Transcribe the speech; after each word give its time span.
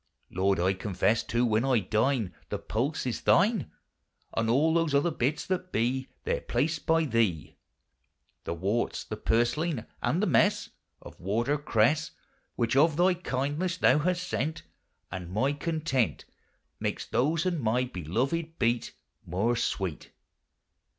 Lord, 0.31 0.59
I 0.59 0.73
confesse 0.73 1.21
too, 1.21 1.45
when 1.45 1.63
I 1.63 1.77
dine, 1.77 2.33
The 2.49 2.57
pulse 2.57 3.05
is 3.05 3.21
thine, 3.21 3.69
And 4.35 4.49
all 4.49 4.73
those 4.73 4.95
other 4.95 5.11
bits 5.11 5.45
that 5.45 5.71
bee 5.71 6.09
There 6.23 6.41
placed 6.41 6.87
by 6.87 7.05
thee; 7.05 7.55
The 8.45 8.55
worts, 8.55 9.03
the 9.03 9.15
purslain, 9.15 9.85
and 10.01 10.19
the 10.19 10.25
messe 10.25 10.71
Of 11.03 11.19
water 11.19 11.55
cresse, 11.59 12.09
Which 12.55 12.75
of 12.75 12.97
thy 12.97 13.13
kindness 13.13 13.77
thou 13.77 13.99
hast 13.99 14.27
sent; 14.27 14.63
And 15.11 15.29
my 15.31 15.53
content 15.53 16.25
Makes 16.79 17.05
those 17.05 17.45
and 17.45 17.61
my 17.61 17.83
beloved 17.83 18.57
beet 18.57 18.95
More 19.23 19.55
sweet. 19.55 20.11